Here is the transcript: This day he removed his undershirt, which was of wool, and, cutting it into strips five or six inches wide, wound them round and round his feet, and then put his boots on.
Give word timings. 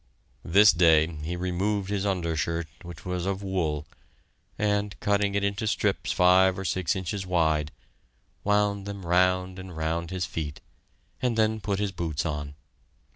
This 0.43 0.73
day 0.73 1.05
he 1.17 1.35
removed 1.35 1.91
his 1.91 2.07
undershirt, 2.07 2.65
which 2.81 3.05
was 3.05 3.27
of 3.27 3.43
wool, 3.43 3.85
and, 4.57 4.99
cutting 4.99 5.35
it 5.35 5.43
into 5.43 5.67
strips 5.67 6.11
five 6.11 6.57
or 6.57 6.65
six 6.65 6.95
inches 6.95 7.23
wide, 7.23 7.71
wound 8.43 8.87
them 8.87 9.05
round 9.05 9.59
and 9.59 9.77
round 9.77 10.09
his 10.09 10.25
feet, 10.25 10.59
and 11.21 11.37
then 11.37 11.59
put 11.61 11.77
his 11.77 11.91
boots 11.91 12.25
on. 12.25 12.55